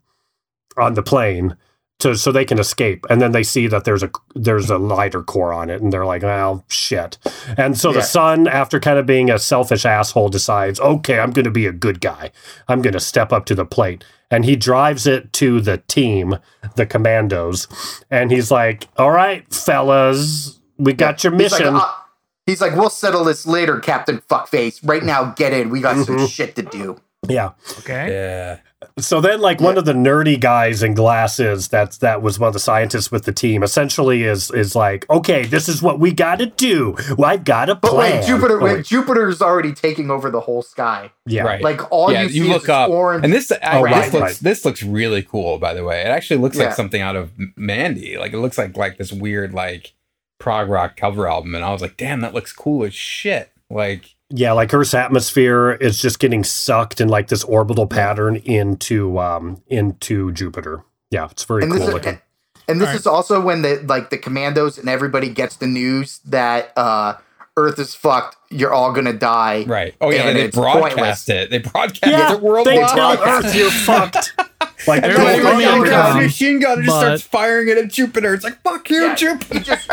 [0.77, 1.55] on the plane
[2.01, 3.05] to so they can escape.
[3.09, 6.05] And then they see that there's a there's a lighter core on it, and they're
[6.05, 7.17] like, "Well, shit."
[7.57, 7.95] And so Yeah.
[7.95, 11.65] the son, after kind of being a selfish asshole, decides, "Okay, I'm going to be
[11.65, 12.31] a good guy.
[12.67, 16.37] I'm going to step up to the plate." And he drives it to the team,
[16.75, 17.67] the commandos,
[18.09, 22.05] and he's like, "All right, fellas, we got your He's like, mission." "Ah,"
[22.45, 24.79] he's like, we'll settle this later, Captain Fuckface.
[24.83, 25.69] Right now, get in.
[25.69, 26.29] We got some Mhm.
[26.29, 26.97] shit to do.
[27.27, 27.49] yeah.
[27.79, 28.07] Okay.
[28.11, 28.57] Yeah.
[28.97, 32.53] So then, like one of the nerdy guys in glasses, that's that was one of
[32.53, 33.61] the scientists with the team.
[33.63, 36.95] Essentially, is is like, okay, this is what we got to do.
[37.17, 37.91] Well, I've got a plan.
[37.93, 38.85] But wait, Jupiter, Oh, wait, wait.
[38.85, 41.11] Jupiter's already taking over the whole sky.
[41.27, 41.43] Yeah.
[41.43, 41.61] Right.
[41.61, 43.23] Like all yeah, you see you is look this up, orange.
[43.23, 44.35] and this I, Oh, this looks right.
[44.41, 45.59] this looks really cool.
[45.59, 46.65] By the way, it actually looks Yeah.
[46.65, 48.17] like something out of Mandy.
[48.17, 49.93] Like it looks like like this weird like
[50.39, 53.51] prog rock cover album, and I was like, damn, that looks cool as shit.
[53.69, 59.19] Like Yeah, like Earth's atmosphere is just getting sucked in like this orbital pattern into
[59.19, 60.83] um into Jupiter.
[61.09, 62.19] Yeah, it's very and cool is, looking.
[62.67, 66.71] and this is also when the like the commandos and everybody gets the news that
[66.77, 67.15] uh
[67.57, 68.37] Earth is fucked.
[68.49, 69.65] You're all gonna die.
[69.67, 69.93] right.
[69.99, 71.29] Oh yeah, and they broadcast pointless.
[71.29, 71.49] it.
[71.49, 72.77] They broadcast Yeah, it worldwide.
[72.77, 74.33] they tell Earth you're fucked.
[74.87, 78.33] Like Everybody don't runs fucking a machine gun and just starts firing it at Jupiter.
[78.33, 79.53] It's like fuck you, Yeah, Jupiter.
[79.53, 79.89] He just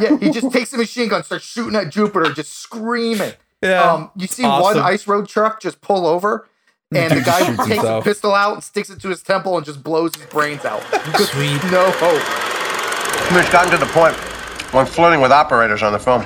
[0.00, 3.32] yeah, he just takes a machine gun, starts shooting at Jupiter, just screaming.
[3.62, 3.82] Yeah.
[3.82, 6.48] Um, you see one ice road truck just pull over,
[6.94, 8.04] and the guy takes himself.
[8.04, 10.82] a pistol out and sticks it to his temple and just blows his brains out.
[11.16, 11.62] Sweet.
[11.70, 12.22] No hope.
[13.38, 14.14] It's gotten to the point
[14.72, 16.22] where I'm flirting with operators on the film.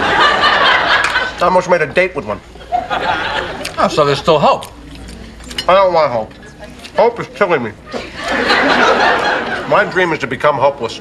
[0.00, 2.40] I almost made a date with one.
[3.80, 4.66] Oh, so there's still hope.
[5.68, 6.32] I don't want hope.
[6.96, 7.72] Hope is killing me.
[9.68, 11.00] My dream is to become hopeless.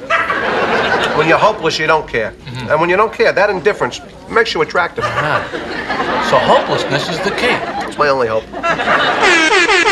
[1.18, 2.32] When you're hopeless, you don't care.
[2.32, 2.70] Mm-hmm.
[2.72, 4.00] And when you don't care, that indifference
[4.30, 5.04] makes you attractive.
[5.04, 7.58] So hopelessness is the key.
[7.88, 8.44] It's my only hope.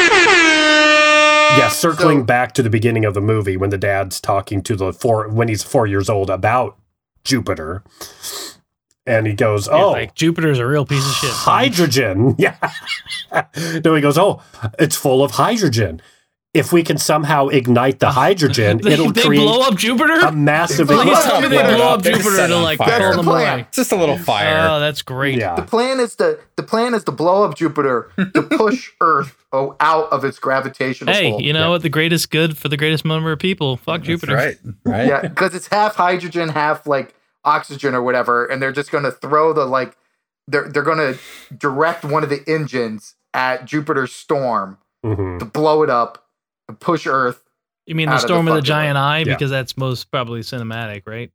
[1.57, 4.91] Yeah, circling back to the beginning of the movie when the dad's talking to the
[4.91, 6.77] four when he's four years old about
[7.23, 7.81] Jupiter,
[9.05, 11.29] and he goes, "Oh, like Jupiter's a real piece of shit.
[11.31, 12.57] hydrogen." Yeah.
[13.85, 14.41] no, he goes, "Oh,
[14.77, 16.01] it's full of hydrogen.
[16.55, 20.13] If we can somehow ignite the hydrogen, They, it'll they create blow up Jupiter.
[20.19, 21.75] a massive." Please Blow tell me they up.
[21.75, 22.99] blow up Jupiter set it to like fire.
[23.13, 23.53] pull them Plan.
[23.53, 23.61] away.
[23.67, 24.67] It's just a little fire.
[24.69, 25.37] Oh, that's great.
[25.37, 25.55] yeah.
[25.55, 29.75] The plan is to the plan is to blow up Jupiter to push Earth oh,
[29.79, 31.41] out of its gravitational Hey, pull.
[31.41, 31.81] you know what?
[31.81, 33.77] The greatest good for the greatest number of people.
[33.77, 34.35] Fuck That's Jupiter.
[34.35, 34.57] right.
[34.85, 35.07] Right.
[35.07, 37.13] Yeah, because it's half hydrogen, half like
[37.43, 39.95] oxygen or whatever, and they're just gonna throw the like
[40.47, 41.15] they're they're gonna
[41.57, 45.39] direct one of the engines at Jupiter's storm Mhm.
[45.39, 46.24] to blow it up and
[46.79, 47.41] push Earth.
[47.85, 49.19] You mean Out the of the storm of the fucking giant eye?
[49.19, 49.33] Yeah.
[49.35, 51.31] Because that's most probably cinematic, right?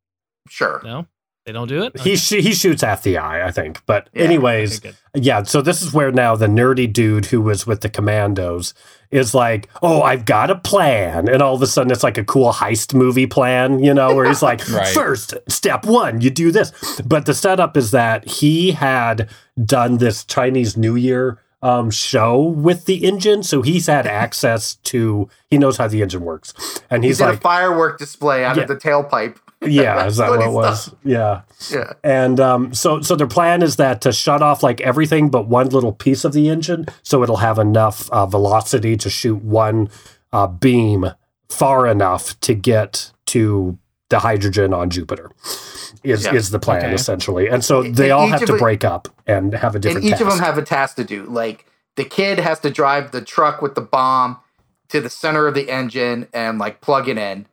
[0.48, 0.80] Sure.
[0.84, 1.06] No,
[1.46, 2.00] they don't do it.
[2.00, 3.84] He sh- he shoots at the eye, I think.
[3.86, 5.44] But Yeah, anyways, okay, yeah.
[5.44, 8.74] So this is where now the nerdy dude who was with the commandos
[9.12, 12.24] is like, "Oh, I've got a plan," and all of a sudden it's like a
[12.24, 14.88] cool heist movie plan, you know, where he's like, Right.
[14.88, 16.72] first step one, you do this."
[17.04, 19.28] But the setup is that he had
[19.64, 25.28] done this Chinese New Year um, show with the engine, so he's had access to.
[25.48, 26.54] He knows how the engine works,
[26.90, 28.62] and He's, he's, got like, a firework display out Yeah.
[28.62, 29.36] of the tailpipe.
[29.62, 30.94] "Yeah, is that what it was?" stuff.
[31.04, 31.42] Yeah.
[31.70, 31.92] Yeah.
[32.02, 35.68] And um, so, so their plan is that to shut off like everything but one
[35.68, 39.90] little piece of the engine, so it'll have enough uh, velocity to shoot one
[40.32, 41.10] uh, beam
[41.50, 43.76] far enough to get to
[44.10, 45.30] the hydrogen on Jupiter.
[46.04, 46.34] Is Yeah.
[46.34, 46.94] is the plan Okay.
[46.94, 47.48] essentially?
[47.48, 50.04] And so they and all have to break up and have a And different.
[50.04, 50.22] each task.
[50.22, 51.24] of them have a task to do.
[51.28, 54.38] Like the kid has to drive the truck with the bomb
[54.88, 57.46] to the center of the engine and like plug it in.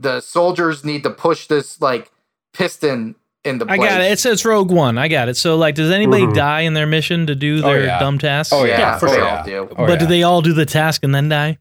[0.00, 2.10] The soldiers need to push this like
[2.52, 3.14] piston
[3.44, 4.10] in the I got it.
[4.10, 4.98] It's it's Rogue One.
[4.98, 5.36] I got it.
[5.36, 6.34] So like, does anybody Mhm.
[6.34, 7.98] die in their mission to do Oh, their yeah.
[8.00, 8.52] dumb task?
[8.52, 9.28] Oh yeah, Yeah, for they sure.
[9.28, 9.68] all do.
[9.78, 11.58] Oh, but do they all do the task and then die?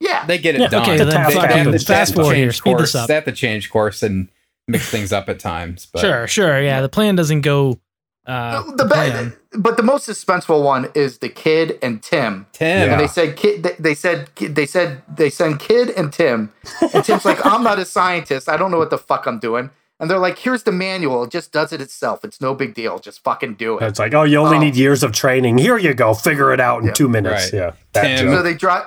[0.00, 0.26] Yeah.
[0.26, 0.82] They get it Yeah, done.
[0.82, 1.84] okay, The then task they, fucking they have to, happens.
[1.86, 2.52] they have fast forward here.
[2.52, 2.92] Speed course.
[2.92, 3.08] this up.
[3.08, 4.28] They have to change course and
[4.68, 5.86] mix things up at times.
[5.92, 6.60] But Sure, sure.
[6.62, 7.78] Yeah, the plan doesn't go.
[8.26, 9.28] Uh, the plan.
[9.52, 12.46] bad, but the most suspenseful one is the kid and Tim.
[12.52, 13.62] Tim, And they said kid.
[13.62, 16.52] they- They said they said they send kid and Tim.
[16.92, 18.48] And Tim's like, I'm not a scientist.
[18.48, 19.70] I don't know what the fuck I'm doing.
[20.00, 21.22] And they're like, here's the manual.
[21.22, 22.24] It just does it itself.
[22.24, 22.98] It's no big deal.
[22.98, 23.84] Just fucking do it.
[23.84, 24.60] It's like, oh, you only Oh.
[24.60, 25.56] need years of training.
[25.58, 26.12] Here you go.
[26.12, 26.92] Figure it out in Yeah.
[26.94, 27.44] two minutes.
[27.44, 27.52] Right.
[27.54, 27.70] Yeah.
[27.92, 28.84] That Tim- So they drive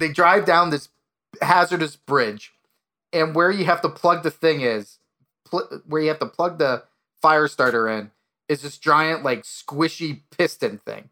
[0.00, 0.88] they drive down this
[1.40, 2.52] hazardous bridge,
[3.12, 4.98] and where you have to plug the thing is
[5.44, 6.82] pl- where you have to plug the
[7.22, 8.10] fire starter in
[8.48, 11.10] is this giant like squishy piston thing,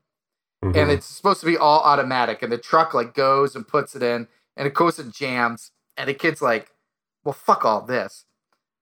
[0.64, 0.76] Mhm.
[0.76, 2.42] and it's supposed to be all automatic.
[2.42, 6.08] And the truck like goes and puts it in, and it goes and jams, and
[6.08, 6.72] the kid's like,
[7.24, 8.24] "Well, fuck all this."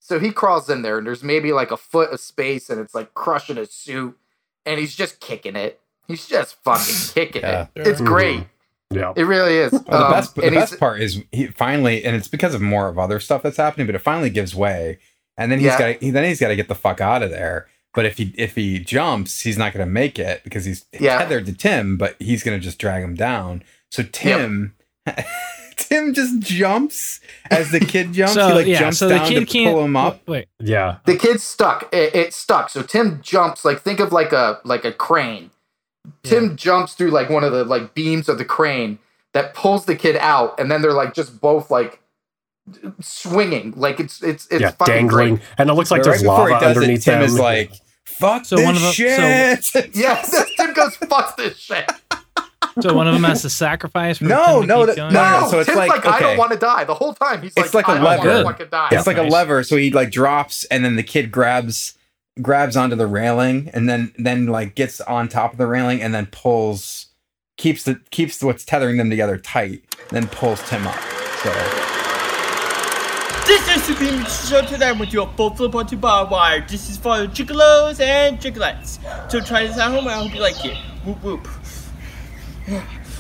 [0.01, 2.95] So he crawls in there, and there's maybe like a foot of space, and it's
[2.95, 4.17] like crushing his suit,
[4.65, 5.81] and he's just kicking it.
[6.07, 7.67] He's just fucking kicking Yeah.
[7.75, 7.87] it.
[7.89, 8.47] It's great.
[8.93, 9.13] Yeah.
[9.17, 9.73] It really is.
[9.73, 12.89] Well, the Um, best, the best part is he finally, and it's because of more
[12.89, 14.99] of other stuff that's happening, but it finally gives way,
[15.37, 15.79] and then he's Yeah.
[15.95, 17.67] got, he, then he's got to get the fuck out of there.
[17.95, 21.19] But if he if he jumps, he's not going to make it because he's Yeah.
[21.19, 23.63] tethered to Tim, but he's going to just drag him down.
[23.91, 24.75] So Tim,
[25.77, 27.21] Tim just jumps
[27.51, 28.35] as the kid jumps.
[28.35, 30.21] So, he like yeah, jumps so the down kid to can't- pull him up.
[30.29, 30.97] Wait, Yeah.
[31.07, 31.89] the kid's stuck.
[31.93, 32.71] It, it's stuck.
[32.71, 35.51] So Tim jumps like think of like a like a crane.
[36.23, 38.99] Tim jumps through like one of the like beams of the crane
[39.33, 42.01] that pulls the kid out, and then they're like just both like
[43.01, 43.73] swinging.
[43.77, 45.35] Like it's it's it's yeah, fucking dangling.
[45.37, 45.47] great.
[45.59, 47.23] And it looks like But there's right lava does it, underneath Tim him.
[47.23, 47.73] is like,
[48.05, 51.91] "Fuck So this one of them- so- shit." Yes, Tim goes fuck this shit.
[52.81, 54.19] so one of them has to sacrifice.
[54.19, 56.21] For No, Tim no, keep that- no, no, No, So it's Tim's like, like, I
[56.21, 57.43] don't want to die the whole time.
[57.43, 58.45] He's it's like, like a I don't lever.
[58.45, 58.89] want to fucking die.
[58.93, 59.63] It's like a lever.
[59.63, 61.95] So he like drops, and then the kid grabs
[62.43, 66.15] grabs onto the railing, and then then like gets on top of the railing, and
[66.15, 67.07] then pulls
[67.57, 71.01] keeps the keeps what's tethering them together tight, then pulls Tim up.
[71.43, 71.53] So
[73.47, 76.67] This is Supreme Show today with your full flip onto barbed wire.
[76.69, 78.99] This is for gigolos and gigolettes.
[79.31, 80.77] So try this at home and I hope you like it.
[81.05, 81.49] Whoop whoop.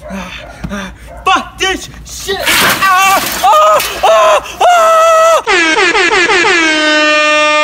[0.08, 2.36] Fuck this shit!
[2.38, 5.42] Ah, ah, ah,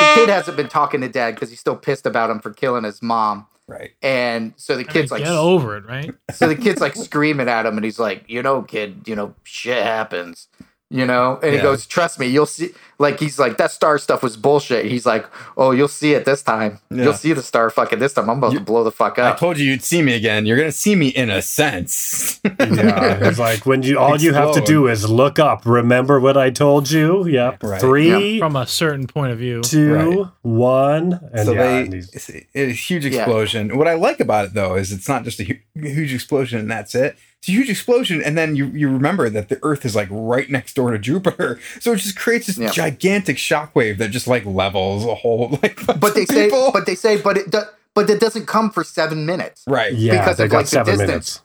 [0.01, 2.85] the kid hasn't been talking to dad because he's still pissed about him for killing
[2.85, 3.47] his mom.
[3.69, 3.93] Right.
[4.03, 6.13] And so the kid's like, Get over it, right?
[6.33, 9.35] so the kid's like screaming at him, and he's like, you know, kid, you know,
[9.45, 10.49] shit happens,
[10.93, 11.41] you know.
[11.43, 12.71] And he goes, trust me, you'll see.
[12.99, 14.85] Like he's like, that star stuff was bullshit.
[14.87, 15.27] He's like,
[15.57, 16.79] oh, you'll see it this time.
[16.91, 17.05] Yeah.
[17.05, 18.31] You'll see the star fucking this time.
[18.31, 20.47] I'm about to blow the fuck up I told you you'd see me again.
[20.47, 22.41] You're gonna see me in a sense.
[22.45, 22.51] yeah,
[23.27, 25.67] it's like when you all you have to do is look up.
[25.67, 27.27] Remember what I told you?
[27.27, 27.63] Yep.
[27.63, 27.81] Right.
[27.81, 29.63] Three, From a certain point of view.
[29.63, 33.77] two, one, and so yeah, they and it's, it's a huge explosion.
[33.79, 36.71] What I like about it though is it's not just a hu- huge explosion and
[36.71, 37.17] that's it.
[37.43, 40.49] It's a huge explosion, and then you you remember that the Earth is like right
[40.49, 42.71] next door to Jupiter, so it just creates this Yeah.
[42.71, 45.85] gigantic shockwave that just like levels a whole like.
[45.87, 46.71] But they say, people.
[46.73, 49.65] but they say, but it, does but it doesn't come for seven minutes.
[49.67, 50.99] right, yeah, because they of, got like, the distance.
[51.09, 51.43] minutes.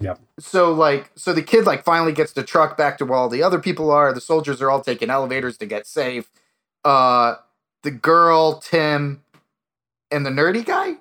[0.00, 0.20] Yep.
[0.38, 3.42] so like so the kid like finally gets the truck back to where all the
[3.42, 6.30] other people are the soldiers are all taking elevators to get safe
[6.84, 7.34] uh
[7.82, 9.24] the girl tim
[10.12, 10.94] and the nerdy guy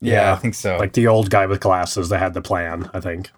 [0.00, 0.76] yeah, I think so.
[0.76, 2.88] Like the old guy with glasses that had the plan.
[2.94, 3.30] I think.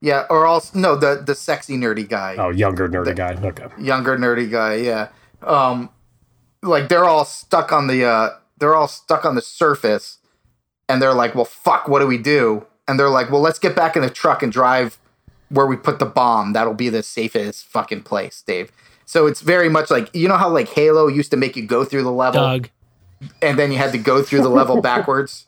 [0.00, 2.36] Yeah or also no the the sexy nerdy guy.
[2.38, 3.34] Oh, younger nerdy guy.
[3.34, 3.66] Okay.
[3.78, 5.08] younger nerdy guy yeah.
[5.42, 5.90] Um
[6.62, 10.18] like they're all stuck on the uh they're all stuck on the surface
[10.88, 12.66] and they're like well fuck what do we do?
[12.88, 14.98] And they're like well let's get back in the truck and drive
[15.48, 16.52] where we put the bomb.
[16.52, 18.70] That'll be the safest fucking place dave.
[19.04, 21.84] So it's very much like you know how like halo used to make you go
[21.84, 22.40] through the level?
[22.40, 22.70] Doug.
[23.42, 25.46] and then you had to go through the level backwards?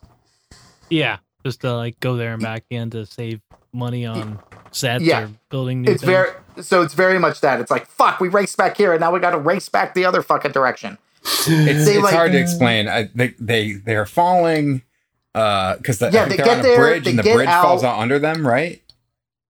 [0.89, 3.39] Yeah, just to like go there and back again to save
[3.73, 4.39] money on
[4.71, 5.23] sets Yeah.
[5.25, 6.11] or building new it's things.
[6.11, 6.29] very
[6.63, 9.19] so it's very much that it's like fuck we race back here and now we
[9.19, 12.87] got to race back the other fucking direction it's, it's like- hard to explain.
[12.87, 14.81] I, they they they are falling
[15.33, 17.35] uh, because the, Yeah, they they're get on a there, bridge they and the get
[17.35, 17.95] bridge falls out.
[17.95, 18.81] out under them, right?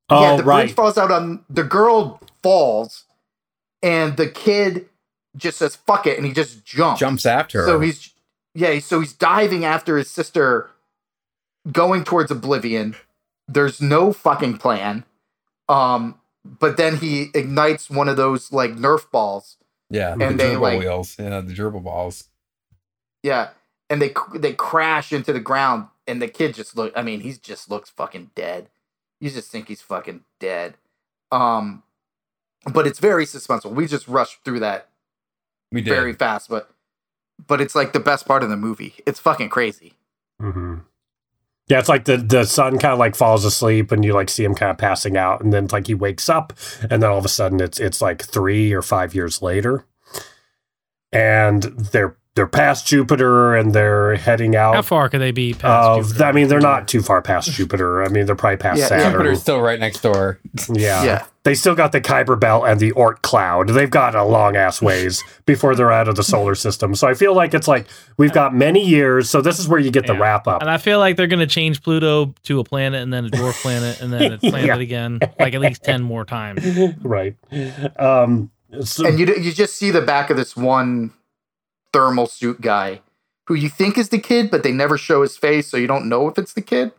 [0.10, 0.66] Oh, yeah, the right.
[0.66, 3.06] bridge falls out on the girl falls,
[3.82, 4.88] and the kid
[5.36, 7.00] just says "fuck it" and he just jumps.
[7.00, 7.66] Jumps after her.
[7.68, 8.12] So he's
[8.54, 10.70] yeah, so he's diving after his sister,
[11.72, 12.96] going towards oblivion.
[13.48, 15.06] There's no fucking plan.
[15.70, 19.58] Um, but then he ignites one of those like Nerf balls.
[19.90, 21.16] Yeah, And the they, gerbil like- wheels.
[21.20, 22.26] Yeah, the gerbil balls.
[23.22, 23.50] Yeah,
[23.90, 26.92] and they they crash into the ground, and the kid just look.
[26.96, 28.70] I mean, he just looks fucking dead.
[29.22, 30.76] You just think he's fucking dead.
[31.32, 31.84] Um,
[32.74, 33.72] but it's very suspenseful.
[33.74, 34.90] We just rushed through that
[35.72, 35.92] We did.
[35.92, 36.70] very fast, but
[37.48, 38.96] but it's like the best part of the movie.
[39.06, 39.94] It's fucking crazy.
[40.42, 40.80] hmm
[41.70, 44.44] Yeah, it's like the the son kind of like falls asleep, and you like see
[44.44, 46.54] him kind of passing out, and then like he wakes up,
[46.90, 49.86] and then all of a sudden it's it's like three or five years later,
[51.12, 54.74] and they're they're past Jupiter, and they're heading out.
[54.74, 56.26] How far could they be past of- Jupiter?
[56.26, 58.04] I mean, they're not too far past Jupiter.
[58.04, 59.12] I mean, they're probably past Yeah, Saturn.
[59.12, 60.40] Jupiter's still right next door.
[60.72, 61.04] Yeah.
[61.04, 61.26] Yeah.
[61.44, 63.68] They still got the Kuiper Belt and the Oort cloud.
[63.70, 66.96] They've got a long ass ways before they're out of the solar system.
[66.96, 67.86] So I feel like it's like
[68.18, 69.30] we've got many years.
[69.30, 70.62] So this is where you get the wrap up.
[70.62, 73.30] And I feel like they're going to change Pluto to a planet and then a
[73.30, 74.76] dwarf planet and then a planet Yeah.
[74.78, 76.66] again, like at least 10 more times.
[77.04, 77.36] right.
[78.00, 78.50] Um,
[78.82, 81.12] so, And you you just see the back of this one
[81.94, 83.02] thermal suit guy
[83.48, 86.08] who you think is the kid, but they never show his face, so you don't
[86.10, 86.92] know if it's the kid.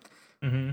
[0.43, 0.73] hmm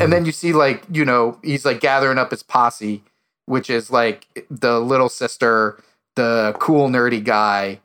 [0.00, 3.02] And then you see like, you know, he's like gathering up his posse,
[3.46, 5.82] which is like the little sister,
[6.16, 7.80] the cool nerdy guy,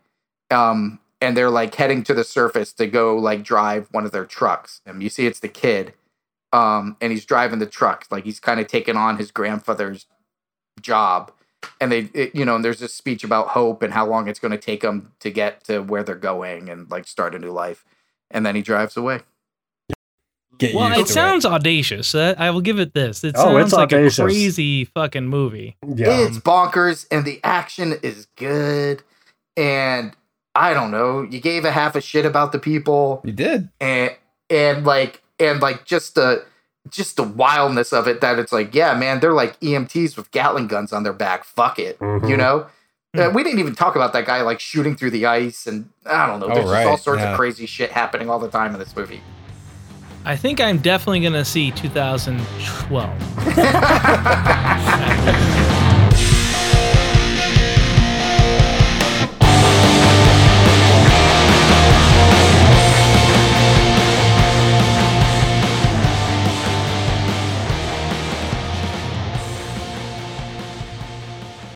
[0.51, 4.25] um, and they're like heading to the surface to go like drive one of their
[4.25, 4.81] trucks.
[4.85, 5.93] And you see it's the kid.
[6.53, 8.05] um, and he's driving the truck.
[8.11, 10.05] Like he's kind of taking on his grandfather's
[10.81, 11.31] job.
[11.81, 14.39] And they, it, you know, and there's this speech about hope and how long it's
[14.39, 17.51] going to take them to get to where they're going and like start a new
[17.51, 17.83] life.
[18.31, 19.21] And then he drives away.
[20.57, 22.15] Get Well, it to sounds audacious.
[22.15, 23.23] Uh, I will give it this.
[23.25, 24.19] It Oh, sounds it's like audacious.
[24.19, 25.75] a crazy fucking movie.
[25.85, 26.25] Yeah.
[26.25, 29.03] It's bonkers, and the action is good.
[29.57, 30.15] And
[30.55, 33.21] I don't know, you gave a half a shit about the people.
[33.25, 34.15] You did, and
[34.49, 36.45] and like and like just the
[36.89, 38.21] just the wildness of it.
[38.21, 41.43] That it's like, yeah, man, they're like EMTs with Gatling guns on their back.
[41.43, 42.29] Fuck it, Mhm.
[42.29, 42.67] you know.
[43.17, 46.27] Uh, we didn't even talk about that guy like shooting through the ice, and I
[46.27, 46.47] don't know.
[46.47, 47.31] Oh, There's just all sorts yeah.
[47.31, 49.21] of crazy shit happening all the time in this movie.
[50.25, 53.09] I think I'm definitely gonna see 2012.